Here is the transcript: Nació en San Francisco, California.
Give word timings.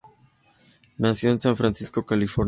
Nació 0.97 1.29
en 1.29 1.37
San 1.39 1.55
Francisco, 1.55 2.03
California. 2.03 2.39